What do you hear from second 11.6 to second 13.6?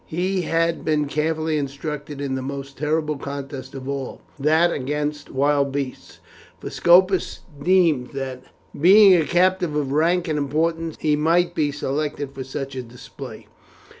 selected for such a display.